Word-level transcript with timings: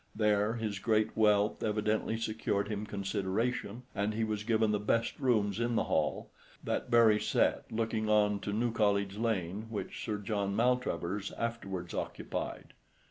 There 0.15 0.55
his 0.55 0.79
great 0.79 1.15
wealth 1.15 1.61
evidently 1.61 2.17
secured 2.17 2.69
him 2.69 2.87
consideration, 2.87 3.83
and 3.93 4.15
he 4.15 4.23
was 4.23 4.43
given 4.43 4.71
the 4.71 4.79
best 4.79 5.19
rooms 5.19 5.59
in 5.59 5.75
the 5.75 5.83
Hall, 5.83 6.31
that 6.63 6.89
very 6.89 7.19
set 7.19 7.71
looking 7.71 8.09
on 8.09 8.39
to 8.39 8.51
New 8.51 8.71
College 8.71 9.17
Lane 9.19 9.67
which 9.69 10.03
Sir 10.03 10.17
John 10.17 10.55
Maltravers 10.55 11.31
afterwards 11.37 11.93
occupied. 11.93 12.73